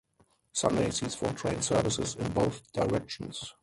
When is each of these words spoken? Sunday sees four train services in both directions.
Sunday 0.51 0.89
sees 0.89 1.13
four 1.13 1.31
train 1.33 1.61
services 1.61 2.15
in 2.15 2.31
both 2.31 2.73
directions. 2.73 3.53